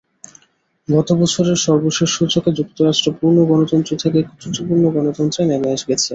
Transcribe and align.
গত 0.87 1.09
বছরের 1.21 1.57
সর্বশেষ 1.65 2.09
সূচকে 2.17 2.49
যুক্তরাষ্ট্র 2.59 3.07
পূর্ণ 3.19 3.37
গণতন্ত্র 3.45 3.91
থেকে 4.03 4.19
ত্রুটিপূর্ণ 4.39 4.83
গণতন্ত্রে 4.95 5.41
নেমে 5.45 5.69
গেছে। 5.89 6.09